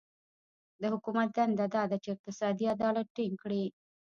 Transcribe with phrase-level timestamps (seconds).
[0.81, 3.63] د حکومت دنده دا ده چې اقتصادي عدالت ټینګ کړي.